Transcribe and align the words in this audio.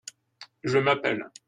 Je 0.63 0.79
m'appelle… 0.79 1.29